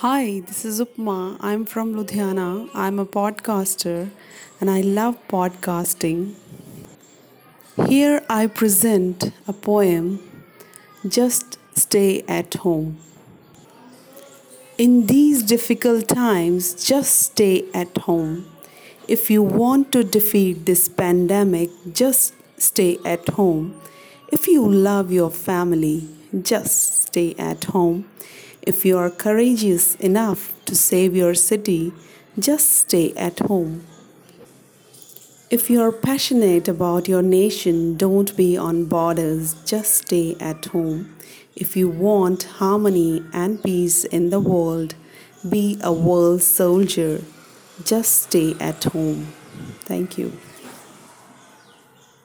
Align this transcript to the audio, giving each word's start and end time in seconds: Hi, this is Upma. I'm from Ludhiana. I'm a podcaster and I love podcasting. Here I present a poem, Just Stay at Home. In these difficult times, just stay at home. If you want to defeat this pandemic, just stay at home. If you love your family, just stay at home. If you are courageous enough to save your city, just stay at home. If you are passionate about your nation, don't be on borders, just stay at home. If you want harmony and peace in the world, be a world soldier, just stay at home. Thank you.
Hi, 0.00 0.40
this 0.40 0.66
is 0.66 0.78
Upma. 0.78 1.38
I'm 1.40 1.64
from 1.64 1.94
Ludhiana. 1.94 2.68
I'm 2.74 2.98
a 2.98 3.06
podcaster 3.06 4.10
and 4.60 4.70
I 4.70 4.82
love 4.82 5.16
podcasting. 5.26 6.34
Here 7.88 8.22
I 8.28 8.46
present 8.46 9.32
a 9.48 9.54
poem, 9.54 10.20
Just 11.08 11.58
Stay 11.74 12.20
at 12.28 12.52
Home. 12.56 12.98
In 14.76 15.06
these 15.06 15.42
difficult 15.42 16.08
times, 16.08 16.74
just 16.84 17.18
stay 17.18 17.64
at 17.72 17.96
home. 17.96 18.44
If 19.08 19.30
you 19.30 19.42
want 19.42 19.92
to 19.92 20.04
defeat 20.04 20.66
this 20.66 20.90
pandemic, 20.90 21.70
just 21.90 22.34
stay 22.58 22.98
at 23.02 23.26
home. 23.30 23.80
If 24.30 24.46
you 24.46 24.70
love 24.70 25.10
your 25.10 25.30
family, 25.30 26.06
just 26.42 27.06
stay 27.06 27.34
at 27.38 27.64
home. 27.64 28.04
If 28.66 28.84
you 28.84 28.98
are 28.98 29.10
courageous 29.10 29.94
enough 29.94 30.52
to 30.64 30.74
save 30.74 31.14
your 31.14 31.36
city, 31.36 31.92
just 32.36 32.72
stay 32.72 33.12
at 33.14 33.38
home. 33.38 33.86
If 35.48 35.70
you 35.70 35.80
are 35.82 35.92
passionate 35.92 36.66
about 36.66 37.06
your 37.06 37.22
nation, 37.22 37.96
don't 37.96 38.36
be 38.36 38.56
on 38.56 38.86
borders, 38.86 39.54
just 39.64 39.94
stay 39.94 40.36
at 40.40 40.64
home. 40.66 41.14
If 41.54 41.76
you 41.76 41.88
want 41.88 42.42
harmony 42.58 43.22
and 43.32 43.62
peace 43.62 44.02
in 44.02 44.30
the 44.30 44.40
world, 44.40 44.96
be 45.48 45.78
a 45.80 45.92
world 45.92 46.42
soldier, 46.42 47.22
just 47.84 48.22
stay 48.22 48.56
at 48.58 48.82
home. 48.82 49.28
Thank 49.82 50.18
you. 50.18 50.32